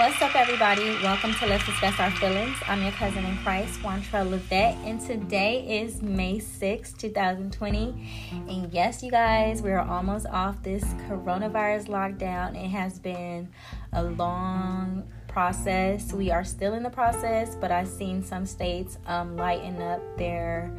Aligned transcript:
What's 0.00 0.22
up, 0.22 0.34
everybody? 0.34 0.94
Welcome 1.02 1.34
to 1.34 1.46
Let's 1.46 1.66
Discuss 1.66 2.00
Our 2.00 2.10
Feelings. 2.12 2.56
I'm 2.66 2.80
your 2.80 2.92
cousin 2.92 3.22
in 3.22 3.36
Christ, 3.36 3.82
Wantrell 3.82 4.30
Levette, 4.30 4.82
and 4.86 4.98
today 4.98 5.82
is 5.82 6.00
May 6.00 6.38
6, 6.38 6.94
2020. 6.94 8.08
And 8.48 8.72
yes, 8.72 9.02
you 9.02 9.10
guys, 9.10 9.60
we're 9.60 9.78
almost 9.78 10.24
off 10.28 10.62
this 10.62 10.84
coronavirus 11.06 11.88
lockdown. 11.88 12.56
It 12.56 12.70
has 12.70 12.98
been 12.98 13.50
a 13.92 14.02
long 14.02 15.06
process. 15.28 16.14
We 16.14 16.30
are 16.30 16.44
still 16.44 16.72
in 16.72 16.82
the 16.82 16.88
process, 16.88 17.54
but 17.54 17.70
I've 17.70 17.86
seen 17.86 18.22
some 18.22 18.46
states 18.46 18.96
um, 19.04 19.36
lighten 19.36 19.82
up 19.82 20.00
their 20.16 20.74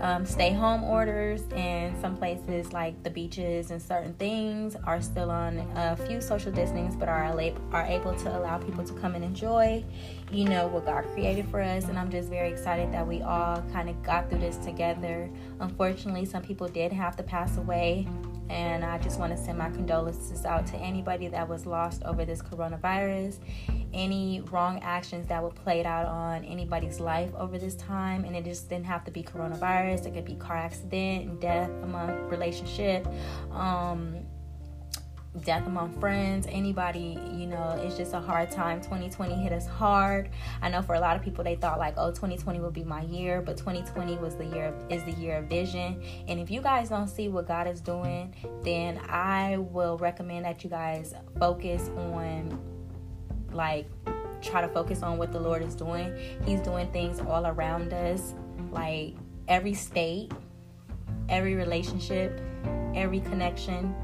um, 0.00 0.24
stay 0.24 0.52
home 0.52 0.84
orders, 0.84 1.42
and 1.54 1.98
some 2.00 2.16
places 2.16 2.72
like 2.72 3.02
the 3.02 3.10
beaches 3.10 3.70
and 3.70 3.80
certain 3.80 4.14
things 4.14 4.76
are 4.86 5.00
still 5.00 5.30
on 5.30 5.58
a 5.76 5.96
few 6.06 6.20
social 6.20 6.52
distancing, 6.52 6.98
but 6.98 7.08
are, 7.08 7.24
are 7.72 7.86
able 7.86 8.14
to 8.14 8.38
allow 8.38 8.58
people 8.58 8.84
to 8.84 8.92
come 8.94 9.14
and 9.14 9.24
enjoy, 9.24 9.84
you 10.30 10.44
know, 10.44 10.66
what 10.68 10.84
God 10.84 11.04
created 11.12 11.48
for 11.48 11.60
us. 11.60 11.84
And 11.84 11.98
I'm 11.98 12.10
just 12.10 12.28
very 12.28 12.50
excited 12.50 12.92
that 12.92 13.06
we 13.06 13.22
all 13.22 13.62
kind 13.72 13.88
of 13.88 14.02
got 14.02 14.28
through 14.30 14.40
this 14.40 14.56
together. 14.58 15.28
Unfortunately, 15.60 16.24
some 16.24 16.42
people 16.42 16.68
did 16.68 16.92
have 16.92 17.16
to 17.16 17.22
pass 17.22 17.56
away, 17.56 18.06
and 18.48 18.84
I 18.84 18.98
just 18.98 19.18
want 19.18 19.36
to 19.36 19.42
send 19.42 19.58
my 19.58 19.70
condolences 19.70 20.44
out 20.44 20.66
to 20.68 20.76
anybody 20.76 21.28
that 21.28 21.48
was 21.48 21.66
lost 21.66 22.02
over 22.04 22.24
this 22.24 22.42
coronavirus 22.42 23.38
any 23.92 24.40
wrong 24.50 24.78
actions 24.82 25.26
that 25.28 25.42
were 25.42 25.50
played 25.50 25.86
out 25.86 26.06
on 26.06 26.44
anybody's 26.44 27.00
life 27.00 27.30
over 27.36 27.58
this 27.58 27.74
time. 27.76 28.24
And 28.24 28.36
it 28.36 28.44
just 28.44 28.68
didn't 28.68 28.86
have 28.86 29.04
to 29.04 29.10
be 29.10 29.22
coronavirus, 29.22 30.06
it 30.06 30.14
could 30.14 30.24
be 30.24 30.34
car 30.34 30.56
accident, 30.56 31.40
death 31.40 31.70
among 31.82 32.10
relationship, 32.28 33.06
um, 33.52 34.16
death 35.44 35.66
among 35.66 35.92
friends, 36.00 36.46
anybody, 36.50 37.18
you 37.32 37.46
know, 37.46 37.78
it's 37.82 37.96
just 37.96 38.14
a 38.14 38.20
hard 38.20 38.50
time. 38.50 38.80
2020 38.80 39.34
hit 39.34 39.52
us 39.52 39.66
hard. 39.66 40.30
I 40.62 40.68
know 40.68 40.82
for 40.82 40.94
a 40.94 41.00
lot 41.00 41.16
of 41.16 41.22
people 41.22 41.44
they 41.44 41.56
thought 41.56 41.78
like, 41.78 41.94
oh, 41.96 42.10
2020 42.10 42.60
will 42.60 42.70
be 42.70 42.84
my 42.84 43.02
year, 43.02 43.42
but 43.42 43.56
2020 43.56 44.16
was 44.16 44.36
the 44.36 44.46
year 44.46 44.66
of, 44.66 44.92
is 44.92 45.04
the 45.04 45.12
year 45.12 45.36
of 45.38 45.44
vision. 45.44 46.02
And 46.26 46.40
if 46.40 46.50
you 46.50 46.60
guys 46.60 46.88
don't 46.88 47.08
see 47.08 47.28
what 47.28 47.46
God 47.46 47.66
is 47.66 47.80
doing, 47.80 48.34
then 48.62 49.00
I 49.08 49.58
will 49.58 49.98
recommend 49.98 50.44
that 50.44 50.64
you 50.64 50.70
guys 50.70 51.14
focus 51.38 51.88
on 51.96 52.58
like 53.52 53.86
try 54.40 54.60
to 54.60 54.68
focus 54.68 55.02
on 55.02 55.18
what 55.18 55.32
the 55.32 55.40
Lord 55.40 55.62
is 55.62 55.74
doing. 55.74 56.16
He's 56.44 56.60
doing 56.60 56.90
things 56.92 57.20
all 57.20 57.46
around 57.46 57.92
us, 57.92 58.34
like 58.70 59.14
every 59.46 59.74
state, 59.74 60.32
every 61.28 61.54
relationship, 61.54 62.40
every 62.94 63.20
connection. 63.20 63.94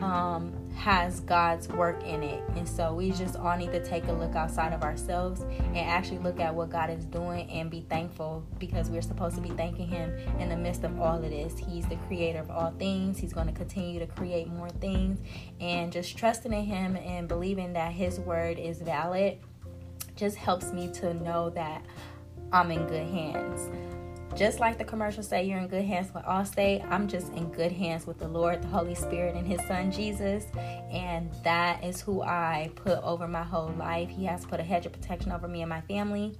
Um, 0.00 0.64
has 0.74 1.20
God's 1.20 1.68
work 1.68 2.02
in 2.04 2.22
it. 2.22 2.42
And 2.56 2.68
so 2.68 2.92
we 2.94 3.10
just 3.12 3.36
all 3.36 3.56
need 3.56 3.72
to 3.72 3.84
take 3.84 4.06
a 4.08 4.12
look 4.12 4.34
outside 4.34 4.72
of 4.72 4.82
ourselves 4.82 5.42
and 5.42 5.78
actually 5.78 6.18
look 6.18 6.40
at 6.40 6.54
what 6.54 6.70
God 6.70 6.90
is 6.90 7.04
doing 7.06 7.48
and 7.50 7.70
be 7.70 7.86
thankful 7.88 8.44
because 8.58 8.90
we're 8.90 9.02
supposed 9.02 9.36
to 9.36 9.40
be 9.40 9.50
thanking 9.50 9.88
Him 9.88 10.12
in 10.38 10.48
the 10.48 10.56
midst 10.56 10.84
of 10.84 11.00
all 11.00 11.16
of 11.16 11.22
this. 11.22 11.56
He's 11.58 11.86
the 11.86 11.96
creator 12.08 12.40
of 12.40 12.50
all 12.50 12.72
things, 12.72 13.18
He's 13.18 13.32
going 13.32 13.46
to 13.46 13.52
continue 13.52 14.00
to 14.00 14.06
create 14.06 14.48
more 14.48 14.68
things. 14.68 15.20
And 15.60 15.92
just 15.92 16.18
trusting 16.18 16.52
in 16.52 16.64
Him 16.64 16.96
and 16.96 17.28
believing 17.28 17.72
that 17.74 17.92
His 17.92 18.18
word 18.18 18.58
is 18.58 18.82
valid 18.82 19.38
just 20.16 20.36
helps 20.36 20.72
me 20.72 20.90
to 20.94 21.14
know 21.14 21.50
that 21.50 21.84
I'm 22.52 22.70
in 22.70 22.86
good 22.86 23.06
hands 23.06 23.93
just 24.34 24.58
like 24.58 24.78
the 24.78 24.84
commercials 24.84 25.28
say, 25.28 25.44
you're 25.44 25.58
in 25.58 25.68
good 25.68 25.84
hands 25.84 26.12
with 26.12 26.24
Allstate. 26.24 26.84
I'm 26.90 27.06
just 27.06 27.32
in 27.34 27.50
good 27.50 27.70
hands 27.70 28.06
with 28.06 28.18
the 28.18 28.26
Lord, 28.26 28.62
the 28.62 28.68
Holy 28.68 28.94
Spirit, 28.94 29.36
and 29.36 29.46
His 29.46 29.60
Son 29.66 29.92
Jesus. 29.92 30.46
And 30.90 31.32
that 31.44 31.84
is 31.84 32.00
who 32.00 32.22
I 32.22 32.70
put 32.74 32.98
over 33.02 33.28
my 33.28 33.44
whole 33.44 33.72
life. 33.78 34.08
He 34.08 34.24
has 34.24 34.44
put 34.44 34.58
a 34.60 34.64
hedge 34.64 34.86
of 34.86 34.92
protection 34.92 35.30
over 35.30 35.46
me 35.46 35.62
and 35.62 35.68
my 35.68 35.82
family. 35.82 36.36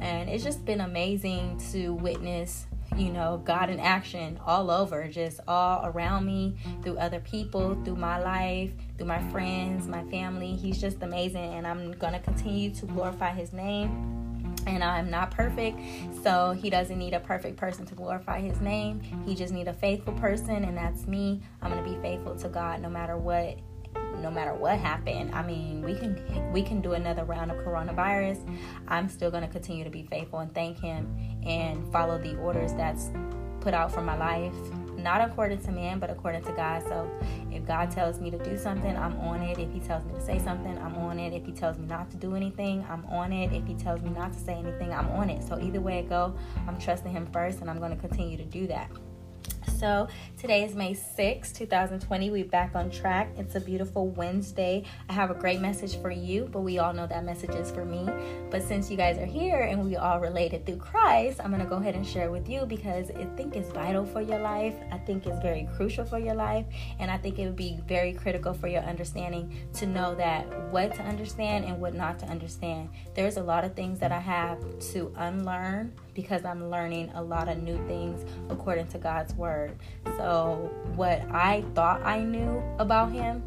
And 0.00 0.28
it's 0.28 0.42
just 0.42 0.64
been 0.64 0.80
amazing 0.80 1.60
to 1.72 1.94
witness 1.94 2.66
you 2.96 3.12
know, 3.12 3.40
God 3.44 3.68
in 3.70 3.78
action 3.78 4.40
all 4.44 4.70
over, 4.70 5.08
just 5.08 5.40
all 5.46 5.84
around 5.84 6.24
me, 6.24 6.56
through 6.82 6.98
other 6.98 7.20
people, 7.20 7.78
through 7.84 7.96
my 7.96 8.18
life, 8.18 8.70
through 8.96 9.06
my 9.06 9.22
friends, 9.30 9.86
my 9.86 10.02
family. 10.04 10.54
He's 10.56 10.80
just 10.80 11.02
amazing, 11.02 11.54
and 11.54 11.66
I'm 11.66 11.92
going 11.92 12.14
to 12.14 12.18
continue 12.18 12.74
to 12.74 12.86
glorify 12.86 13.32
His 13.32 13.52
name 13.52 14.27
and 14.74 14.84
I'm 14.84 15.10
not 15.10 15.30
perfect. 15.30 15.78
So 16.22 16.52
he 16.52 16.70
doesn't 16.70 16.98
need 16.98 17.14
a 17.14 17.20
perfect 17.20 17.56
person 17.56 17.86
to 17.86 17.94
glorify 17.94 18.40
his 18.40 18.60
name. 18.60 19.00
He 19.26 19.34
just 19.34 19.52
need 19.52 19.68
a 19.68 19.72
faithful 19.72 20.12
person 20.14 20.64
and 20.64 20.76
that's 20.76 21.06
me. 21.06 21.42
I'm 21.62 21.72
to 21.72 21.82
be 21.82 22.00
faithful 22.00 22.36
to 22.36 22.48
God 22.48 22.80
no 22.80 22.88
matter 22.88 23.16
what 23.16 23.58
no 24.20 24.30
matter 24.30 24.52
what 24.52 24.78
happened. 24.78 25.34
I 25.34 25.42
mean, 25.42 25.82
we 25.82 25.94
can 25.94 26.52
we 26.52 26.62
can 26.62 26.80
do 26.80 26.92
another 26.94 27.24
round 27.24 27.50
of 27.50 27.58
coronavirus. 27.58 28.38
I'm 28.88 29.08
still 29.08 29.30
going 29.30 29.44
to 29.44 29.48
continue 29.48 29.84
to 29.84 29.90
be 29.90 30.02
faithful 30.04 30.40
and 30.40 30.52
thank 30.54 30.78
him 30.78 31.16
and 31.46 31.90
follow 31.92 32.18
the 32.18 32.36
orders 32.36 32.72
that's 32.74 33.10
put 33.60 33.74
out 33.74 33.92
for 33.92 34.02
my 34.02 34.16
life 34.16 34.54
not 34.98 35.20
according 35.20 35.62
to 35.62 35.72
man, 35.72 35.98
but 35.98 36.10
according 36.10 36.42
to 36.44 36.52
God. 36.52 36.82
So 36.82 37.10
if 37.50 37.66
God 37.66 37.90
tells 37.90 38.20
me 38.20 38.30
to 38.30 38.38
do 38.38 38.56
something, 38.56 38.96
I'm 38.96 39.16
on 39.20 39.42
it. 39.42 39.58
If 39.58 39.72
He 39.72 39.80
tells 39.80 40.04
me 40.04 40.14
to 40.14 40.20
say 40.20 40.38
something, 40.38 40.76
I'm 40.78 40.96
on 40.96 41.18
it. 41.18 41.32
If 41.32 41.46
He 41.46 41.52
tells 41.52 41.78
me 41.78 41.86
not 41.86 42.10
to 42.10 42.16
do 42.16 42.34
anything, 42.34 42.84
I'm 42.88 43.04
on 43.06 43.32
it. 43.32 43.52
If 43.52 43.66
He 43.66 43.74
tells 43.74 44.02
me 44.02 44.10
not 44.10 44.32
to 44.32 44.38
say 44.38 44.54
anything, 44.54 44.92
I'm 44.92 45.08
on 45.10 45.30
it. 45.30 45.42
So 45.46 45.58
either 45.58 45.80
way 45.80 45.98
it 45.98 46.08
go, 46.08 46.34
I'm 46.66 46.78
trusting 46.78 47.12
Him 47.12 47.26
first, 47.32 47.60
and 47.60 47.70
I'm 47.70 47.78
going 47.78 47.94
to 47.94 47.96
continue 47.96 48.36
to 48.36 48.44
do 48.44 48.66
that. 48.66 48.90
So 49.78 50.08
today 50.36 50.64
is 50.64 50.74
May 50.74 50.92
6, 50.92 51.52
2020. 51.52 52.30
We're 52.30 52.44
back 52.44 52.74
on 52.74 52.90
track. 52.90 53.28
It's 53.36 53.54
a 53.54 53.60
beautiful 53.60 54.08
Wednesday. 54.08 54.82
I 55.08 55.12
have 55.12 55.30
a 55.30 55.34
great 55.34 55.60
message 55.60 56.02
for 56.02 56.10
you, 56.10 56.48
but 56.50 56.62
we 56.62 56.80
all 56.80 56.92
know 56.92 57.06
that 57.06 57.24
message 57.24 57.50
is 57.50 57.70
for 57.70 57.84
me. 57.84 58.04
But 58.50 58.64
since 58.64 58.90
you 58.90 58.96
guys 58.96 59.18
are 59.18 59.24
here 59.24 59.60
and 59.60 59.84
we 59.84 59.94
all 59.94 60.18
related 60.18 60.66
through 60.66 60.78
Christ, 60.78 61.40
I'm 61.40 61.52
going 61.52 61.62
to 61.62 61.68
go 61.68 61.76
ahead 61.76 61.94
and 61.94 62.04
share 62.04 62.26
it 62.26 62.32
with 62.32 62.48
you 62.48 62.66
because 62.66 63.12
I 63.12 63.26
think 63.36 63.54
it's 63.54 63.70
vital 63.70 64.04
for 64.04 64.20
your 64.20 64.40
life. 64.40 64.74
I 64.90 64.98
think 64.98 65.28
it's 65.28 65.40
very 65.40 65.68
crucial 65.76 66.04
for 66.04 66.18
your 66.18 66.34
life. 66.34 66.66
And 66.98 67.08
I 67.08 67.16
think 67.16 67.38
it 67.38 67.46
would 67.46 67.54
be 67.54 67.78
very 67.86 68.12
critical 68.14 68.54
for 68.54 68.66
your 68.66 68.82
understanding 68.82 69.54
to 69.74 69.86
know 69.86 70.16
that 70.16 70.44
what 70.72 70.92
to 70.96 71.02
understand 71.02 71.66
and 71.66 71.80
what 71.80 71.94
not 71.94 72.18
to 72.18 72.26
understand. 72.26 72.88
There's 73.14 73.36
a 73.36 73.42
lot 73.44 73.64
of 73.64 73.74
things 73.74 74.00
that 74.00 74.10
I 74.10 74.18
have 74.18 74.58
to 74.92 75.12
unlearn 75.14 75.92
because 76.18 76.44
I'm 76.44 76.68
learning 76.68 77.12
a 77.14 77.22
lot 77.22 77.48
of 77.48 77.62
new 77.62 77.76
things 77.86 78.28
according 78.50 78.88
to 78.88 78.98
God's 78.98 79.32
word. 79.34 79.78
So, 80.16 80.68
what 80.96 81.22
I 81.30 81.62
thought 81.76 82.04
I 82.04 82.18
knew 82.18 82.60
about 82.80 83.12
Him 83.12 83.40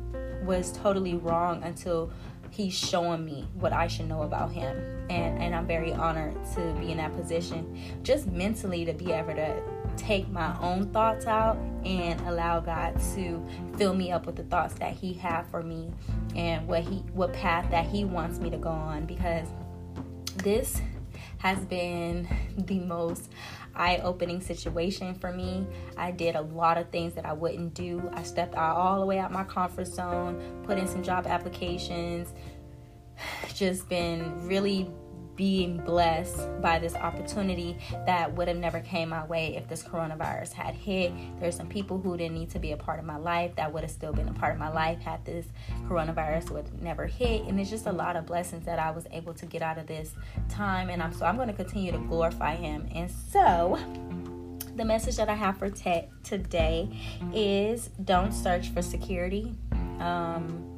was 0.45 0.71
totally 0.71 1.15
wrong 1.15 1.61
until 1.63 2.13
He's 2.49 2.73
showing 2.73 3.25
me 3.25 3.45
what 3.55 3.73
I 3.73 3.87
should 3.87 4.07
know 4.07 4.21
about 4.21 4.53
Him. 4.53 4.77
And, 5.09 5.43
and 5.43 5.53
I'm 5.53 5.67
very 5.67 5.91
honored 5.91 6.33
to 6.55 6.73
be 6.79 6.91
in 6.91 6.97
that 6.99 7.13
position, 7.13 7.77
just 8.03 8.27
mentally 8.27 8.85
to 8.85 8.93
be 8.93 9.11
able 9.11 9.35
to 9.35 9.61
take 9.97 10.29
my 10.29 10.57
own 10.61 10.89
thoughts 10.93 11.25
out 11.25 11.57
and 11.83 12.21
allow 12.21 12.61
God 12.61 12.97
to 13.15 13.45
fill 13.77 13.93
me 13.93 14.13
up 14.13 14.25
with 14.25 14.37
the 14.37 14.43
thoughts 14.43 14.75
that 14.75 14.93
he 14.93 15.11
had 15.11 15.43
for 15.47 15.61
me 15.61 15.91
and 16.37 16.65
what 16.69 16.83
he 16.83 16.99
what 17.11 17.33
path 17.33 17.69
that 17.71 17.85
he 17.85 18.05
wants 18.05 18.39
me 18.39 18.49
to 18.49 18.57
go 18.57 18.69
on 18.69 19.05
because 19.05 19.45
this 20.37 20.81
has 21.41 21.65
been 21.65 22.27
the 22.55 22.79
most 22.79 23.31
eye 23.75 23.99
opening 24.03 24.41
situation 24.41 25.15
for 25.15 25.31
me. 25.31 25.65
I 25.97 26.11
did 26.11 26.35
a 26.35 26.41
lot 26.41 26.77
of 26.77 26.89
things 26.89 27.13
that 27.15 27.25
I 27.25 27.33
wouldn't 27.33 27.73
do. 27.73 28.09
I 28.13 28.21
stepped 28.23 28.53
out 28.55 28.77
all 28.77 28.99
the 28.99 29.05
way 29.05 29.17
out 29.17 29.31
my 29.31 29.43
comfort 29.43 29.87
zone, 29.87 30.63
put 30.63 30.77
in 30.77 30.87
some 30.87 31.01
job 31.01 31.25
applications, 31.25 32.33
just 33.55 33.89
been 33.89 34.47
really 34.47 34.91
being 35.41 35.77
blessed 35.77 36.37
by 36.61 36.77
this 36.77 36.93
opportunity 36.93 37.75
that 38.05 38.31
would 38.31 38.47
have 38.47 38.57
never 38.57 38.79
came 38.79 39.09
my 39.09 39.25
way 39.25 39.55
if 39.55 39.67
this 39.67 39.81
coronavirus 39.81 40.53
had 40.53 40.75
hit. 40.75 41.11
There's 41.39 41.55
some 41.55 41.67
people 41.67 41.99
who 41.99 42.15
didn't 42.15 42.35
need 42.35 42.51
to 42.51 42.59
be 42.59 42.73
a 42.73 42.77
part 42.77 42.99
of 42.99 43.05
my 43.05 43.17
life 43.17 43.55
that 43.55 43.73
would 43.73 43.81
have 43.81 43.89
still 43.89 44.13
been 44.13 44.27
a 44.27 44.33
part 44.33 44.53
of 44.53 44.59
my 44.59 44.69
life 44.69 45.01
had 45.01 45.25
this 45.25 45.47
coronavirus 45.87 46.51
would 46.51 46.83
never 46.83 47.07
hit. 47.07 47.41
And 47.45 47.59
it's 47.59 47.71
just 47.71 47.87
a 47.87 47.91
lot 47.91 48.15
of 48.15 48.27
blessings 48.27 48.67
that 48.67 48.77
I 48.77 48.91
was 48.91 49.07
able 49.09 49.33
to 49.33 49.47
get 49.47 49.63
out 49.63 49.79
of 49.79 49.87
this 49.87 50.13
time. 50.47 50.91
And 50.91 51.01
I'm 51.01 51.11
so 51.11 51.25
I'm 51.25 51.37
going 51.37 51.47
to 51.47 51.55
continue 51.55 51.91
to 51.91 51.97
glorify 51.97 52.53
Him. 52.53 52.87
And 52.93 53.09
so 53.09 53.79
the 54.75 54.85
message 54.85 55.15
that 55.15 55.27
I 55.27 55.33
have 55.33 55.57
for 55.57 55.71
te- 55.71 56.07
today 56.23 56.87
is 57.33 57.89
don't 58.05 58.31
search 58.31 58.69
for 58.69 58.83
security. 58.83 59.55
Um, 59.99 60.70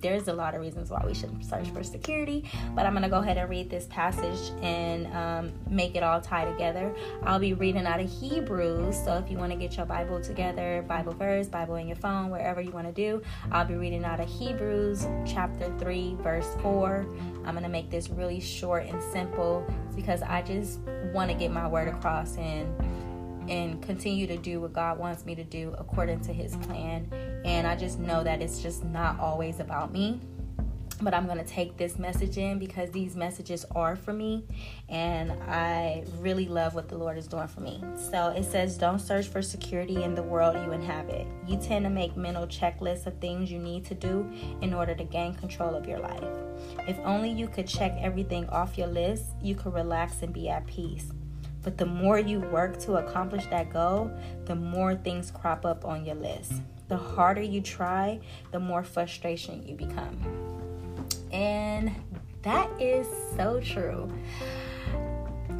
there's 0.00 0.28
a 0.28 0.32
lot 0.32 0.54
of 0.54 0.60
reasons 0.60 0.90
why 0.90 1.02
we 1.06 1.14
should 1.14 1.44
search 1.44 1.68
for 1.70 1.82
security, 1.82 2.44
but 2.74 2.86
I'm 2.86 2.92
going 2.92 3.02
to 3.02 3.08
go 3.08 3.18
ahead 3.18 3.36
and 3.38 3.48
read 3.48 3.70
this 3.70 3.86
passage 3.86 4.52
and 4.62 5.06
um, 5.14 5.52
make 5.68 5.94
it 5.94 6.02
all 6.02 6.20
tie 6.20 6.44
together. 6.44 6.94
I'll 7.22 7.38
be 7.38 7.54
reading 7.54 7.86
out 7.86 8.00
of 8.00 8.10
Hebrews, 8.10 8.96
so 9.04 9.14
if 9.18 9.30
you 9.30 9.38
want 9.38 9.52
to 9.52 9.58
get 9.58 9.76
your 9.76 9.86
Bible 9.86 10.20
together, 10.20 10.84
Bible 10.86 11.14
verse, 11.14 11.46
Bible 11.48 11.76
in 11.76 11.86
your 11.86 11.96
phone, 11.96 12.30
wherever 12.30 12.60
you 12.60 12.70
want 12.70 12.86
to 12.86 12.92
do, 12.92 13.22
I'll 13.50 13.64
be 13.64 13.74
reading 13.74 14.04
out 14.04 14.20
of 14.20 14.28
Hebrews 14.28 15.06
chapter 15.26 15.72
3, 15.78 16.16
verse 16.20 16.48
4. 16.62 17.06
I'm 17.44 17.52
going 17.52 17.62
to 17.62 17.68
make 17.68 17.90
this 17.90 18.10
really 18.10 18.40
short 18.40 18.86
and 18.86 19.02
simple 19.12 19.66
because 19.94 20.22
I 20.22 20.42
just 20.42 20.80
want 21.12 21.30
to 21.30 21.36
get 21.36 21.50
my 21.50 21.66
word 21.66 21.88
across 21.88 22.36
and 22.36 22.66
continue 23.78 24.26
to 24.26 24.36
do 24.36 24.60
what 24.60 24.72
God 24.72 24.98
wants 24.98 25.24
me 25.24 25.34
to 25.34 25.44
do 25.44 25.74
according 25.78 26.20
to 26.22 26.32
his 26.32 26.56
plan. 26.56 27.10
And 27.44 27.66
I 27.66 27.76
just 27.76 27.98
know 27.98 28.22
that 28.24 28.42
it's 28.42 28.60
just 28.60 28.84
not 28.84 29.18
always 29.20 29.60
about 29.60 29.92
me. 29.92 30.20
but 31.02 31.12
I'm 31.12 31.26
going 31.26 31.38
to 31.38 31.44
take 31.44 31.76
this 31.76 31.98
message 31.98 32.38
in 32.38 32.58
because 32.58 32.90
these 32.90 33.16
messages 33.16 33.66
are 33.74 33.96
for 33.96 34.14
me 34.14 34.44
and 34.88 35.30
I 35.46 36.04
really 36.20 36.46
love 36.46 36.74
what 36.74 36.88
the 36.88 36.96
Lord 36.96 37.18
is 37.18 37.26
doing 37.26 37.48
for 37.48 37.60
me. 37.60 37.82
So 38.10 38.28
it 38.28 38.44
says, 38.44 38.78
Don't 38.78 38.98
search 38.98 39.28
for 39.28 39.42
security 39.42 40.02
in 40.02 40.14
the 40.14 40.22
world 40.22 40.56
you 40.56 40.72
inhabit. 40.72 41.26
You 41.46 41.58
tend 41.58 41.84
to 41.84 41.90
make 41.90 42.16
mental 42.16 42.46
checklists 42.46 43.06
of 43.06 43.18
things 43.20 43.50
you 43.50 43.58
need 43.58 43.84
to 43.86 43.94
do 43.94 44.26
in 44.62 44.72
order 44.72 44.94
to 44.94 45.04
gain 45.04 45.34
control 45.34 45.74
of 45.74 45.86
your 45.86 45.98
life. 45.98 46.24
If 46.88 46.98
only 47.00 47.30
you 47.30 47.48
could 47.48 47.66
check 47.66 47.94
everything 48.00 48.48
off 48.48 48.78
your 48.78 48.88
list, 48.88 49.24
you 49.42 49.54
could 49.54 49.74
relax 49.74 50.22
and 50.22 50.32
be 50.32 50.48
at 50.48 50.66
peace. 50.66 51.10
But 51.66 51.78
the 51.78 51.84
more 51.84 52.16
you 52.16 52.38
work 52.38 52.78
to 52.82 52.94
accomplish 52.94 53.44
that 53.46 53.72
goal, 53.72 54.08
the 54.44 54.54
more 54.54 54.94
things 54.94 55.32
crop 55.32 55.66
up 55.66 55.84
on 55.84 56.04
your 56.04 56.14
list. 56.14 56.52
The 56.86 56.96
harder 56.96 57.42
you 57.42 57.60
try, 57.60 58.20
the 58.52 58.60
more 58.60 58.84
frustration 58.84 59.66
you 59.66 59.74
become. 59.74 60.16
And 61.32 61.90
that 62.42 62.70
is 62.80 63.08
so 63.34 63.58
true. 63.58 64.08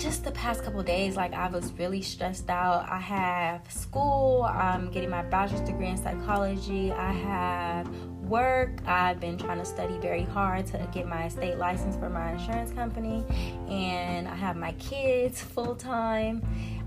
Just 0.07 0.23
the 0.23 0.31
past 0.31 0.63
couple 0.63 0.81
days, 0.85 1.17
like 1.17 1.33
I 1.33 1.49
was 1.49 1.73
really 1.73 2.01
stressed 2.01 2.49
out. 2.49 2.89
I 2.89 3.01
have 3.01 3.69
school, 3.69 4.45
I'm 4.49 4.89
getting 4.93 5.11
my 5.11 5.23
bachelor's 5.23 5.63
degree 5.63 5.89
in 5.89 5.97
psychology, 5.97 6.93
I 6.93 7.11
have 7.11 7.89
work. 8.21 8.87
I've 8.87 9.19
been 9.19 9.37
trying 9.37 9.59
to 9.59 9.65
study 9.65 9.99
very 9.99 10.23
hard 10.23 10.65
to 10.67 10.89
get 10.93 11.09
my 11.09 11.27
state 11.27 11.59
license 11.59 11.97
for 11.97 12.09
my 12.09 12.35
insurance 12.35 12.71
company, 12.71 13.25
and 13.69 14.29
I 14.29 14.37
have 14.37 14.57
my 14.57 14.71
kids 14.75 15.41
full 15.41 15.75
time. 15.75 16.41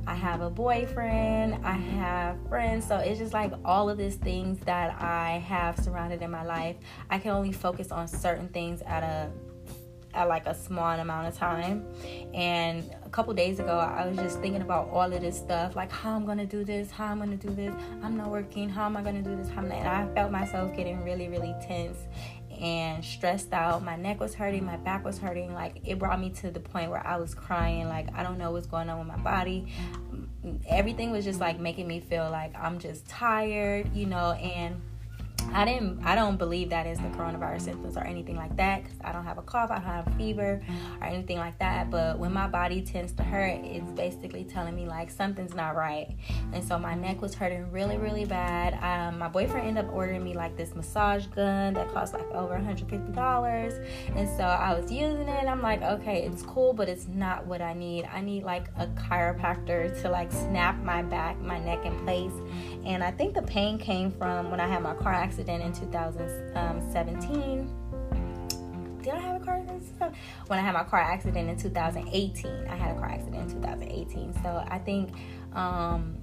I 0.07 0.15
have 0.15 0.39
a 0.39 0.49
boyfriend, 0.49 1.65
I 1.65 1.73
have 1.73 2.37
friends. 2.47 2.87
So 2.87 2.99
it's 2.99 3.19
just 3.19 3.33
like 3.33 3.51
all 3.65 3.89
of 3.89 3.97
these 3.97 4.15
things 4.15 4.59
that 4.61 4.95
I 4.97 5.43
have 5.45 5.77
surrounded 5.83 6.21
in 6.21 6.31
my 6.31 6.45
life. 6.45 6.77
I 7.09 7.19
can 7.19 7.31
only 7.31 7.51
focus 7.51 7.91
on 7.91 8.07
certain 8.07 8.47
things 8.47 8.81
at 8.83 9.03
a 9.03 9.29
at 10.13 10.27
like 10.27 10.45
a 10.47 10.55
small 10.55 10.99
amount 10.99 11.27
of 11.27 11.37
time. 11.37 11.85
And 12.33 12.95
a 13.09 13.11
couple 13.11 13.33
days 13.33 13.59
ago, 13.59 13.75
I 13.79 14.05
was 14.05 14.17
just 14.17 14.39
thinking 14.39 14.61
about 14.61 14.89
all 14.89 15.11
of 15.11 15.19
this 15.19 15.35
stuff, 15.35 15.75
like 15.75 15.91
how 15.91 16.15
I'm 16.15 16.27
gonna 16.27 16.45
do 16.45 16.63
this, 16.63 16.91
how 16.91 17.05
I'm 17.05 17.17
gonna 17.17 17.37
do 17.37 17.49
this. 17.49 17.73
I'm 18.03 18.15
not 18.15 18.29
working. 18.29 18.69
How 18.69 18.85
am 18.85 18.95
I 18.95 19.01
gonna 19.01 19.23
do 19.23 19.35
this? 19.35 19.49
How 19.49 19.63
am 19.63 19.71
I? 19.71 19.75
And 19.75 19.87
I 19.87 20.13
felt 20.13 20.31
myself 20.31 20.75
getting 20.75 21.03
really, 21.03 21.27
really 21.27 21.55
tense 21.59 21.97
and 22.61 23.03
stressed 23.03 23.51
out. 23.51 23.83
My 23.83 23.95
neck 23.95 24.19
was 24.19 24.35
hurting, 24.35 24.63
my 24.63 24.77
back 24.77 25.03
was 25.03 25.17
hurting. 25.17 25.55
Like 25.55 25.81
it 25.83 25.97
brought 25.97 26.19
me 26.19 26.29
to 26.41 26.51
the 26.51 26.59
point 26.59 26.91
where 26.91 27.05
I 27.05 27.17
was 27.17 27.33
crying. 27.33 27.89
Like 27.89 28.09
I 28.13 28.21
don't 28.21 28.37
know 28.37 28.51
what's 28.51 28.67
going 28.67 28.91
on 28.91 28.99
with 28.99 29.07
my 29.07 29.17
body. 29.17 29.73
Everything 30.67 31.09
was 31.09 31.25
just 31.25 31.39
like 31.39 31.59
making 31.59 31.87
me 31.87 32.01
feel 32.01 32.29
like 32.29 32.53
I'm 32.55 32.77
just 32.77 33.07
tired, 33.07 33.95
you 33.95 34.05
know, 34.05 34.33
and 34.33 34.79
I 35.53 35.65
didn't 35.65 36.01
I 36.03 36.15
don't 36.15 36.37
believe 36.37 36.69
that 36.69 36.85
is 36.85 36.97
the 36.99 37.07
coronavirus 37.09 37.61
symptoms 37.61 37.97
or 37.97 38.03
anything 38.03 38.35
like 38.35 38.55
that 38.57 38.85
cuz 38.85 38.93
I 39.03 39.11
don't 39.11 39.25
have 39.25 39.37
a 39.37 39.41
cough, 39.41 39.71
I 39.71 39.75
don't 39.75 39.85
have 39.85 40.07
a 40.07 40.11
fever 40.11 40.61
or 41.01 41.07
anything 41.07 41.37
like 41.37 41.57
that, 41.59 41.89
but 41.89 42.19
when 42.19 42.31
my 42.31 42.47
body 42.47 42.81
tends 42.81 43.11
to 43.13 43.23
hurt, 43.23 43.59
it's 43.63 43.91
basically 43.91 44.43
telling 44.43 44.75
me 44.75 44.87
like 44.87 45.09
something's 45.09 45.55
not 45.55 45.75
right. 45.75 46.15
And 46.53 46.63
so 46.63 46.77
my 46.77 46.93
neck 46.93 47.21
was 47.21 47.33
hurting 47.33 47.71
really 47.71 47.97
really 47.97 48.25
bad. 48.25 48.73
Um, 48.83 49.19
my 49.19 49.27
boyfriend 49.27 49.67
ended 49.67 49.85
up 49.85 49.93
ordering 49.93 50.23
me 50.23 50.33
like 50.33 50.55
this 50.55 50.75
massage 50.75 51.25
gun 51.27 51.73
that 51.73 51.91
cost 51.93 52.13
like 52.13 52.29
over 52.31 52.55
$150. 52.55 53.87
And 54.15 54.29
so 54.37 54.43
I 54.43 54.79
was 54.79 54.91
using 54.91 55.27
it. 55.27 55.45
I'm 55.47 55.61
like, 55.61 55.81
"Okay, 55.81 56.23
it's 56.25 56.43
cool, 56.43 56.73
but 56.73 56.87
it's 56.89 57.07
not 57.07 57.45
what 57.45 57.61
I 57.61 57.73
need. 57.73 58.05
I 58.05 58.21
need 58.21 58.43
like 58.43 58.67
a 58.77 58.87
chiropractor 58.87 59.99
to 60.01 60.09
like 60.09 60.31
snap 60.31 60.77
my 60.83 61.01
back, 61.01 61.39
my 61.41 61.59
neck 61.59 61.85
in 61.85 61.97
place." 62.03 62.33
And 62.85 63.03
I 63.03 63.11
think 63.11 63.33
the 63.33 63.41
pain 63.41 63.77
came 63.77 64.11
from 64.11 64.51
when 64.51 64.59
I 64.59 64.67
had 64.67 64.81
my 64.81 64.93
car 64.93 65.13
accident 65.13 65.38
accident 65.39 65.63
in 65.63 65.71
2017. 65.73 67.69
Did 69.01 69.13
I 69.13 69.19
have 69.19 69.41
a 69.41 69.45
car 69.45 69.55
accident? 69.55 70.15
When 70.47 70.59
I 70.59 70.61
had 70.61 70.73
my 70.73 70.83
car 70.83 70.99
accident 70.99 71.49
in 71.49 71.57
2018, 71.57 72.67
I 72.67 72.75
had 72.75 72.95
a 72.95 72.99
car 72.99 73.09
accident 73.09 73.49
in 73.49 73.61
2018. 73.61 74.33
So 74.43 74.61
I 74.67 74.77
think 74.79 75.13
um, 75.53 76.17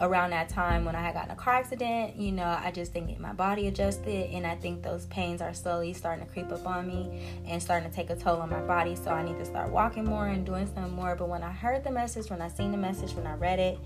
around 0.00 0.30
that 0.30 0.48
time 0.48 0.84
when 0.84 0.96
I 0.96 1.02
had 1.02 1.14
gotten 1.14 1.30
a 1.30 1.36
car 1.36 1.54
accident, 1.54 2.16
you 2.16 2.32
know, 2.32 2.44
I 2.44 2.70
just 2.70 2.92
think 2.92 3.18
my 3.20 3.32
body 3.32 3.68
adjusted, 3.68 4.30
and 4.30 4.46
I 4.46 4.56
think 4.56 4.82
those 4.82 5.06
pains 5.06 5.40
are 5.40 5.54
slowly 5.54 5.92
starting 5.92 6.26
to 6.26 6.32
creep 6.32 6.50
up 6.50 6.66
on 6.66 6.86
me 6.86 7.22
and 7.46 7.62
starting 7.62 7.88
to 7.88 7.94
take 7.94 8.10
a 8.10 8.16
toll 8.16 8.40
on 8.40 8.50
my 8.50 8.60
body. 8.62 8.96
So 8.96 9.10
I 9.10 9.22
need 9.22 9.38
to 9.38 9.44
start 9.44 9.70
walking 9.70 10.04
more 10.04 10.26
and 10.26 10.44
doing 10.44 10.68
some 10.74 10.90
more. 10.92 11.14
But 11.14 11.28
when 11.28 11.42
I 11.42 11.50
heard 11.50 11.84
the 11.84 11.90
message, 11.90 12.30
when 12.30 12.40
I 12.40 12.48
seen 12.48 12.72
the 12.72 12.78
message, 12.78 13.12
when 13.12 13.26
I 13.26 13.34
read 13.34 13.58
it, 13.58 13.78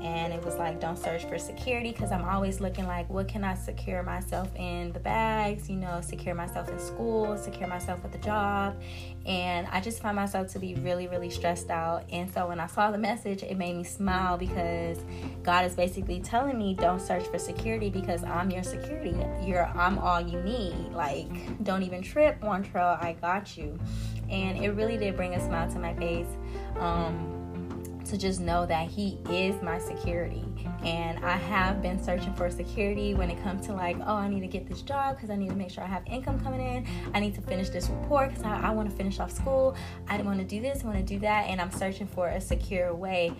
and 0.00 0.32
it 0.32 0.44
was 0.44 0.56
like, 0.56 0.80
don't 0.80 0.98
search 0.98 1.24
for 1.24 1.38
security 1.38 1.92
because 1.92 2.12
I'm 2.12 2.24
always 2.24 2.60
looking 2.60 2.86
like, 2.86 3.08
what 3.08 3.28
can 3.28 3.44
I 3.44 3.54
secure 3.54 4.02
myself 4.02 4.48
in 4.56 4.92
the 4.92 5.00
bags, 5.00 5.70
you 5.70 5.76
know, 5.76 6.00
secure 6.00 6.34
myself 6.34 6.68
in 6.68 6.78
school, 6.78 7.38
secure 7.38 7.68
myself 7.68 8.02
with 8.02 8.14
a 8.14 8.18
job, 8.18 8.80
and 9.24 9.68
I 9.70 9.80
just 9.80 10.02
find 10.02 10.16
myself 10.16 10.48
to 10.52 10.58
be 10.58 10.74
really, 10.74 11.06
really 11.06 11.30
stressed 11.30 11.70
out. 11.70 12.04
And 12.10 12.32
so 12.32 12.48
when 12.48 12.58
I 12.58 12.66
saw 12.66 12.90
the 12.90 12.98
message, 12.98 13.42
it 13.42 13.56
made 13.56 13.76
me 13.76 13.84
smile 13.84 14.36
because 14.36 14.98
God 15.42 15.64
is 15.64 15.74
basically 15.74 16.20
telling 16.20 16.58
me, 16.58 16.74
don't 16.74 17.00
search 17.00 17.26
for 17.28 17.38
security 17.38 17.88
because 17.88 18.24
I'm 18.24 18.50
your 18.50 18.64
security. 18.64 19.14
You're 19.44 19.66
I'm 19.66 19.98
all 19.98 20.20
you 20.20 20.40
need. 20.42 20.92
Like, 20.92 21.28
don't 21.62 21.82
even 21.82 22.02
trip, 22.02 22.40
Montrell. 22.40 23.02
I 23.02 23.16
got 23.20 23.56
you. 23.56 23.78
And 24.28 24.58
it 24.58 24.70
really 24.70 24.96
did 24.96 25.16
bring 25.16 25.34
a 25.34 25.40
smile 25.40 25.70
to 25.70 25.78
my 25.78 25.94
face. 25.94 26.28
Um, 26.78 27.38
to 28.06 28.18
just 28.18 28.40
know 28.40 28.66
that 28.66 28.88
He 28.88 29.18
is 29.30 29.60
my 29.62 29.78
security. 29.78 30.44
And 30.84 31.24
I 31.24 31.36
have 31.36 31.80
been 31.80 32.02
searching 32.02 32.34
for 32.34 32.50
security 32.50 33.14
when 33.14 33.30
it 33.30 33.42
comes 33.42 33.66
to 33.66 33.72
like, 33.72 33.96
oh, 34.00 34.16
I 34.16 34.28
need 34.28 34.40
to 34.40 34.48
get 34.48 34.68
this 34.68 34.82
job 34.82 35.16
because 35.16 35.30
I 35.30 35.36
need 35.36 35.50
to 35.50 35.54
make 35.54 35.70
sure 35.70 35.84
I 35.84 35.86
have 35.86 36.02
income 36.06 36.40
coming 36.40 36.60
in. 36.60 36.86
I 37.14 37.20
need 37.20 37.34
to 37.36 37.40
finish 37.40 37.68
this 37.68 37.88
report 37.88 38.30
because 38.30 38.44
I, 38.44 38.60
I 38.60 38.70
want 38.70 38.90
to 38.90 38.96
finish 38.96 39.20
off 39.20 39.30
school. 39.30 39.76
I 40.08 40.20
want 40.22 40.40
to 40.40 40.44
do 40.44 40.60
this, 40.60 40.82
I 40.82 40.86
want 40.86 40.98
to 40.98 41.04
do 41.04 41.20
that. 41.20 41.46
And 41.48 41.60
I'm 41.60 41.70
searching 41.70 42.06
for 42.06 42.28
a 42.28 42.40
secure 42.40 42.94
way 42.94 43.32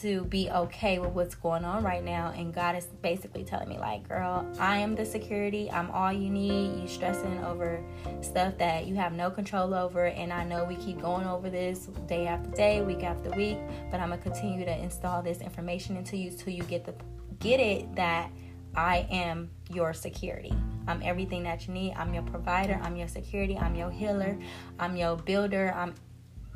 to 0.00 0.24
be 0.24 0.50
okay 0.50 0.98
with 0.98 1.10
what's 1.10 1.34
going 1.34 1.64
on 1.64 1.82
right 1.82 2.04
now. 2.04 2.32
And 2.36 2.52
God 2.52 2.76
is 2.76 2.86
basically 3.02 3.44
telling 3.44 3.68
me, 3.68 3.78
like, 3.78 4.06
girl, 4.08 4.46
I 4.58 4.78
am 4.78 4.94
the 4.94 5.06
security. 5.06 5.70
I'm 5.70 5.90
all 5.90 6.12
you 6.12 6.28
need. 6.28 6.82
You 6.82 6.88
stressing 6.88 7.42
over 7.44 7.82
stuff 8.20 8.58
that 8.58 8.86
you 8.86 8.94
have 8.96 9.12
no 9.12 9.30
control 9.30 9.74
over. 9.74 10.06
And 10.06 10.32
I 10.32 10.44
know 10.44 10.64
we 10.64 10.76
keep 10.76 11.00
going 11.00 11.26
over 11.26 11.48
this 11.48 11.86
day 12.06 12.26
after 12.26 12.50
day, 12.50 12.82
week 12.82 13.02
after 13.02 13.30
week, 13.30 13.58
but 13.90 14.00
I'm 14.00 14.10
to 14.10 14.18
continue 14.18 14.64
to 14.64 14.78
install 14.78 15.22
this 15.22 15.40
information 15.40 15.96
into 15.96 16.16
you 16.16 16.30
till 16.30 16.52
you 16.52 16.62
get 16.64 16.84
the 16.84 16.89
get 17.38 17.60
it 17.60 17.94
that 17.96 18.30
I 18.74 19.06
am 19.10 19.50
your 19.70 19.92
security. 19.92 20.52
I'm 20.86 21.02
everything 21.02 21.42
that 21.44 21.66
you 21.66 21.74
need. 21.74 21.94
I'm 21.94 22.12
your 22.14 22.22
provider. 22.24 22.78
I'm 22.82 22.96
your 22.96 23.08
security. 23.08 23.56
I'm 23.56 23.74
your 23.74 23.90
healer. 23.90 24.38
I'm 24.78 24.96
your 24.96 25.16
builder. 25.16 25.72
I'm 25.76 25.94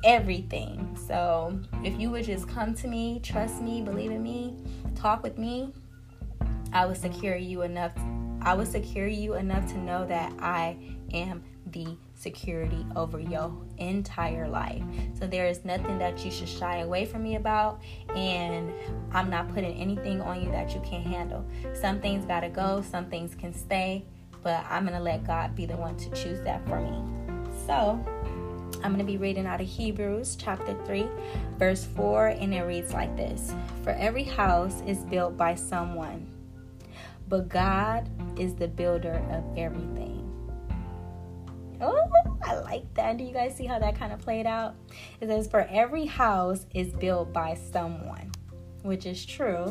everything. 0.04 0.96
So 1.08 1.58
if 1.82 1.98
you 1.98 2.10
would 2.10 2.24
just 2.24 2.48
come 2.48 2.74
to 2.74 2.88
me, 2.88 3.20
trust 3.22 3.62
me, 3.62 3.82
believe 3.82 4.10
in 4.10 4.22
me, 4.22 4.56
talk 4.94 5.22
with 5.22 5.38
me, 5.38 5.72
I 6.72 6.86
will 6.86 6.94
secure 6.94 7.36
you 7.36 7.62
enough. 7.62 7.92
I 8.44 8.54
will 8.54 8.66
secure 8.66 9.08
you 9.08 9.34
enough 9.34 9.66
to 9.72 9.78
know 9.78 10.06
that 10.06 10.32
I 10.38 10.76
am 11.12 11.42
the 11.66 11.96
security 12.14 12.86
over 12.94 13.18
your 13.18 13.52
entire 13.78 14.46
life. 14.46 14.82
So 15.18 15.26
there 15.26 15.46
is 15.46 15.64
nothing 15.64 15.98
that 15.98 16.24
you 16.24 16.30
should 16.30 16.48
shy 16.48 16.78
away 16.80 17.06
from 17.06 17.22
me 17.22 17.36
about, 17.36 17.82
and 18.14 18.72
I'm 19.12 19.30
not 19.30 19.52
putting 19.52 19.74
anything 19.74 20.20
on 20.20 20.42
you 20.42 20.50
that 20.52 20.74
you 20.74 20.80
can't 20.80 21.06
handle. 21.06 21.44
Some 21.72 22.00
things 22.00 22.26
gotta 22.26 22.50
go, 22.50 22.82
some 22.82 23.06
things 23.06 23.34
can 23.34 23.52
stay, 23.52 24.04
but 24.42 24.64
I'm 24.68 24.84
gonna 24.84 25.00
let 25.00 25.26
God 25.26 25.56
be 25.56 25.64
the 25.66 25.76
one 25.76 25.96
to 25.96 26.10
choose 26.10 26.40
that 26.42 26.66
for 26.68 26.80
me. 26.80 27.02
So 27.66 28.04
I'm 28.82 28.92
going 28.92 28.98
to 28.98 29.10
be 29.10 29.16
reading 29.16 29.46
out 29.46 29.62
of 29.62 29.66
Hebrews 29.66 30.36
chapter 30.36 30.76
3, 30.84 31.08
verse 31.58 31.86
4, 31.96 32.28
and 32.28 32.52
it 32.52 32.62
reads 32.64 32.92
like 32.92 33.16
this 33.16 33.54
For 33.82 33.92
every 33.92 34.24
house 34.24 34.82
is 34.86 34.98
built 35.04 35.38
by 35.38 35.54
someone, 35.54 36.26
but 37.28 37.48
God 37.48 38.10
is 38.38 38.54
the 38.54 38.68
builder 38.68 39.22
of 39.30 39.44
everything. 39.56 40.20
Oh, 41.80 42.10
I 42.42 42.54
like 42.60 42.92
that. 42.94 43.16
Do 43.16 43.24
you 43.24 43.32
guys 43.32 43.56
see 43.56 43.66
how 43.66 43.78
that 43.78 43.98
kind 43.98 44.12
of 44.12 44.20
played 44.20 44.46
out? 44.46 44.74
It 45.20 45.28
says, 45.28 45.48
For 45.48 45.66
every 45.70 46.06
house 46.06 46.66
is 46.74 46.92
built 46.92 47.32
by 47.32 47.54
someone, 47.54 48.30
which 48.82 49.06
is 49.06 49.24
true, 49.24 49.66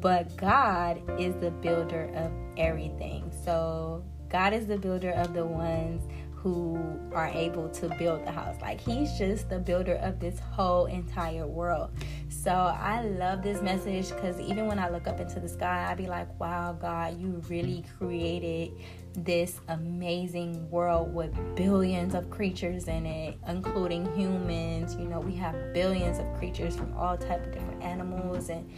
but 0.00 0.34
God 0.36 1.02
is 1.20 1.34
the 1.36 1.50
builder 1.50 2.10
of 2.14 2.32
everything. 2.56 3.30
So, 3.44 4.04
God 4.28 4.52
is 4.52 4.66
the 4.66 4.78
builder 4.78 5.10
of 5.10 5.34
the 5.34 5.44
ones 5.44 6.02
who 6.42 6.98
are 7.12 7.28
able 7.28 7.68
to 7.68 7.88
build 7.98 8.24
the 8.26 8.30
house. 8.30 8.56
Like 8.62 8.80
he's 8.80 9.12
just 9.18 9.50
the 9.50 9.58
builder 9.58 9.96
of 9.96 10.18
this 10.20 10.38
whole 10.38 10.86
entire 10.86 11.46
world. 11.46 11.90
So 12.28 12.50
I 12.50 13.02
love 13.02 13.42
this 13.42 13.60
message 13.60 14.08
because 14.08 14.40
even 14.40 14.66
when 14.66 14.78
I 14.78 14.88
look 14.88 15.06
up 15.06 15.20
into 15.20 15.38
the 15.38 15.48
sky, 15.48 15.86
I 15.90 15.94
be 15.94 16.06
like, 16.06 16.40
wow, 16.40 16.72
God, 16.72 17.20
you 17.20 17.42
really 17.48 17.84
created 17.98 18.72
this 19.12 19.60
amazing 19.68 20.70
world 20.70 21.12
with 21.12 21.34
billions 21.56 22.14
of 22.14 22.30
creatures 22.30 22.88
in 22.88 23.04
it, 23.04 23.36
including 23.46 24.10
humans. 24.14 24.94
You 24.94 25.06
know, 25.06 25.20
we 25.20 25.34
have 25.34 25.74
billions 25.74 26.18
of 26.18 26.32
creatures 26.38 26.74
from 26.74 26.96
all 26.96 27.18
type 27.18 27.44
of 27.44 27.52
different 27.52 27.82
animals 27.82 28.48
and 28.48 28.70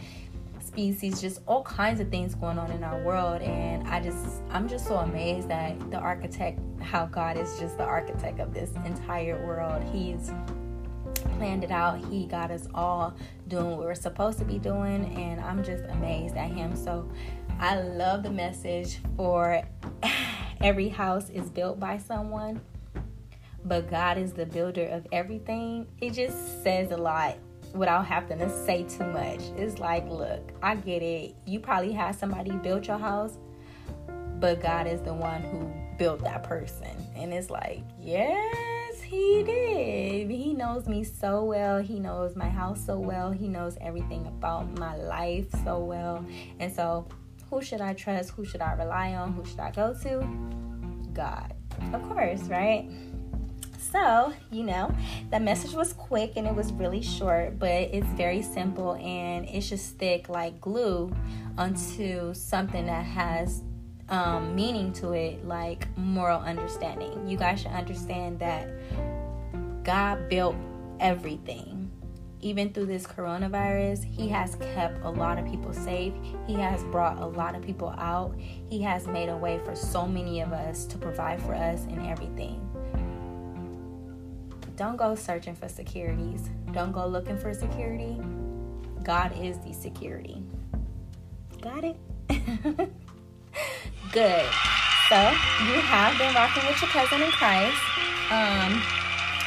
species, 0.73 1.21
just 1.21 1.41
all 1.45 1.63
kinds 1.63 1.99
of 1.99 2.09
things 2.09 2.33
going 2.33 2.57
on 2.57 2.71
in 2.71 2.83
our 2.83 2.99
world. 3.03 3.41
And 3.43 3.87
I 3.87 4.01
just, 4.01 4.41
I'm 4.49 4.67
just 4.67 4.87
so 4.87 4.97
amazed 4.97 5.47
that 5.49 5.91
the 5.91 5.97
architect, 5.97 6.59
how 6.81 7.05
God 7.05 7.37
is 7.37 7.59
just 7.59 7.77
the 7.77 7.83
architect 7.83 8.39
of 8.39 8.53
this 8.53 8.71
entire 8.83 9.45
world. 9.45 9.83
He's 9.93 10.31
planned 11.37 11.63
it 11.63 11.71
out. 11.71 12.03
He 12.09 12.25
got 12.25 12.49
us 12.49 12.67
all 12.73 13.15
doing 13.47 13.77
what 13.77 13.79
we're 13.81 13.93
supposed 13.93 14.39
to 14.39 14.45
be 14.45 14.57
doing, 14.57 15.15
and 15.15 15.39
I'm 15.39 15.63
just 15.63 15.83
amazed 15.85 16.35
at 16.35 16.49
Him. 16.49 16.75
So 16.75 17.07
I 17.59 17.79
love 17.79 18.23
the 18.23 18.31
message 18.31 18.97
for 19.15 19.61
every 20.61 20.89
house 20.89 21.29
is 21.29 21.49
built 21.51 21.79
by 21.79 21.99
someone, 21.99 22.61
but 23.63 23.91
God 23.91 24.17
is 24.17 24.33
the 24.33 24.47
builder 24.47 24.87
of 24.87 25.05
everything. 25.11 25.85
It 26.01 26.13
just 26.13 26.63
says 26.63 26.89
a 26.91 26.97
lot 26.97 27.37
without 27.73 28.05
having 28.05 28.39
to 28.39 28.49
say 28.65 28.83
too 28.83 29.05
much. 29.05 29.41
It's 29.57 29.79
like, 29.79 30.07
look, 30.07 30.51
I 30.61 30.75
get 30.75 31.01
it. 31.01 31.35
You 31.45 31.59
probably 31.59 31.91
had 31.91 32.15
somebody 32.15 32.51
build 32.51 32.85
your 32.85 32.97
house, 32.97 33.37
but 34.39 34.61
God 34.61 34.87
is 34.87 35.01
the 35.01 35.13
one 35.13 35.41
who 35.41 35.71
built 35.97 36.23
that 36.23 36.43
person. 36.43 36.95
And 37.15 37.33
it's 37.33 37.49
like, 37.49 37.83
yes, 37.99 39.01
He 39.01 39.43
did. 39.43 40.29
He 40.29 40.53
knows 40.53 40.87
me 40.87 41.03
so 41.03 41.43
well. 41.43 41.79
He 41.79 41.99
knows 41.99 42.35
my 42.35 42.49
house 42.49 42.83
so 42.85 42.99
well. 42.99 43.31
He 43.31 43.47
knows 43.47 43.77
everything 43.81 44.27
about 44.27 44.77
my 44.77 44.95
life 44.95 45.47
so 45.63 45.79
well. 45.79 46.25
And 46.59 46.73
so, 46.73 47.07
who 47.49 47.61
should 47.61 47.81
I 47.81 47.93
trust? 47.93 48.31
Who 48.31 48.45
should 48.45 48.61
I 48.61 48.73
rely 48.73 49.13
on? 49.13 49.33
Who 49.33 49.45
should 49.45 49.59
I 49.59 49.71
go 49.71 49.93
to? 50.03 50.27
God. 51.13 51.53
Of 51.93 52.01
course, 52.09 52.41
right? 52.43 52.89
So, 53.93 54.33
you 54.49 54.63
know, 54.63 54.91
that 55.29 55.43
message 55.43 55.73
was 55.73 55.93
quick 55.93 56.33
and 56.35 56.47
it 56.47 56.55
was 56.55 56.73
really 56.73 57.03
short, 57.03 57.59
but 57.59 57.69
it's 57.69 58.07
very 58.07 58.41
simple 58.41 58.95
and 58.95 59.47
it 59.47 59.61
should 59.61 59.79
stick 59.79 60.29
like 60.29 60.59
glue 60.59 61.13
onto 61.59 62.33
something 62.33 62.87
that 62.87 63.05
has 63.05 63.61
um, 64.09 64.55
meaning 64.55 64.93
to 64.93 65.11
it, 65.11 65.45
like 65.47 65.95
moral 65.95 66.39
understanding. 66.39 67.27
You 67.27 67.37
guys 67.37 67.61
should 67.61 67.71
understand 67.71 68.39
that 68.39 68.67
God 69.83 70.27
built 70.27 70.55
everything. 70.99 71.91
Even 72.41 72.73
through 72.73 72.87
this 72.87 73.05
coronavirus, 73.05 74.03
He 74.03 74.27
has 74.29 74.55
kept 74.55 75.03
a 75.03 75.09
lot 75.09 75.37
of 75.37 75.45
people 75.45 75.71
safe. 75.71 76.13
He 76.47 76.55
has 76.55 76.83
brought 76.85 77.19
a 77.19 77.27
lot 77.27 77.53
of 77.53 77.61
people 77.61 77.93
out. 77.99 78.35
He 78.39 78.81
has 78.81 79.05
made 79.05 79.29
a 79.29 79.37
way 79.37 79.61
for 79.63 79.75
so 79.75 80.07
many 80.07 80.41
of 80.41 80.51
us 80.51 80.85
to 80.87 80.97
provide 80.97 81.39
for 81.43 81.53
us 81.53 81.83
and 81.83 82.07
everything. 82.07 82.62
Don't 84.83 84.97
go 84.97 85.15
searching 85.15 85.55
for 85.55 85.69
securities. 85.69 86.49
Don't 86.73 86.91
go 86.91 87.07
looking 87.07 87.37
for 87.37 87.53
security. 87.53 88.17
God 89.01 89.31
is 89.39 89.57
the 89.59 89.71
security. 89.71 90.43
Got 91.61 91.85
it? 91.85 91.95
Good. 94.11 94.45
So 95.07 95.19
you 95.63 95.79
have 95.87 96.17
been 96.17 96.35
rocking 96.35 96.67
with 96.67 96.81
your 96.81 96.91
cousin 96.91 97.21
in 97.21 97.31
Christ. 97.31 97.77
Um, 98.29 98.75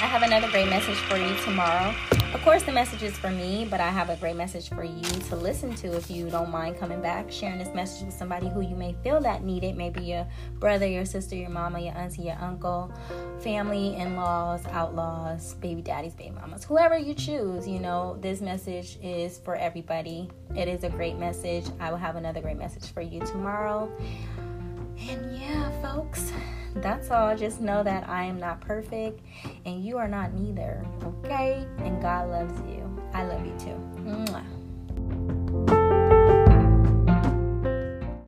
I 0.00 0.09
have 0.09 0.23
another 0.23 0.49
great 0.49 0.71
message 0.71 0.97
for 0.97 1.19
you 1.19 1.37
tomorrow. 1.45 1.95
Of 2.35 2.42
course, 2.42 2.64
the 2.64 2.73
message 2.73 3.02
is 3.02 3.16
for 3.16 3.30
me, 3.30 3.66
but 3.71 3.80
I 3.80 3.88
have 3.88 4.11
a 4.11 4.16
great 4.16 4.37
message 4.37 4.68
for 4.68 4.85
you 4.85 5.02
to 5.02 5.37
listen 5.37 5.75
to 5.76 5.97
if 5.97 6.11
you 6.11 6.28
don't 6.28 6.50
mind 6.50 6.78
coming 6.78 7.00
back, 7.00 7.30
sharing 7.30 7.59
this 7.59 7.73
message 7.75 8.04
with 8.04 8.14
somebody 8.14 8.49
who 8.49 8.61
you 8.61 8.76
may 8.76 8.95
feel 9.02 9.21
that 9.21 9.42
needed. 9.42 9.76
Maybe 9.76 10.02
your 10.02 10.26
brother, 10.59 10.87
your 10.87 11.04
sister, 11.04 11.35
your 11.35 11.50
mama, 11.50 11.80
your 11.80 11.97
auntie, 11.97 12.23
your 12.23 12.37
uncle, 12.40 12.92
family, 13.40 13.97
in 13.97 14.16
laws, 14.16 14.66
outlaws, 14.66 15.54
baby 15.54 15.83
daddies, 15.83 16.14
baby 16.14 16.35
mamas, 16.35 16.64
whoever 16.64 16.99
you 16.99 17.14
choose. 17.14 17.66
You 17.66 17.78
know, 17.78 18.18
this 18.21 18.40
message 18.40 18.99
is 19.02 19.38
for 19.38 19.54
everybody. 19.56 20.28
It 20.54 20.68
is 20.68 20.85
a 20.85 20.90
great 20.90 21.16
message. 21.16 21.64
I 21.80 21.90
will 21.90 21.99
have 21.99 22.16
another 22.16 22.40
great 22.40 22.59
message 22.59 22.92
for 22.92 23.00
you 23.00 23.21
tomorrow. 23.21 23.90
And 24.99 25.38
yeah, 25.38 25.71
folks, 25.83 26.33
that's 26.76 27.11
all. 27.11 27.37
Just 27.37 27.61
know 27.61 27.83
that 27.83 28.09
I 28.09 28.25
am 28.25 28.38
not 28.38 28.61
perfect 28.61 29.21
and 29.65 29.85
you 29.85 29.99
are 29.99 30.09
not 30.09 30.33
neither, 30.33 30.85
okay? 31.05 31.67
And 31.79 32.00
God 32.00 32.31
loves 32.31 32.59
you. 32.69 32.83
I 33.12 33.25
love 33.25 33.45
you 33.47 33.55
too. 33.59 34.47